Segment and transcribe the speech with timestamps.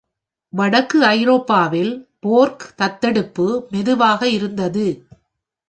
[0.53, 1.91] வடக்கு ஐரோப்பாவில்
[2.19, 4.87] போர்க் தத்தெடுப்பு மெதுவாக இருந்தது.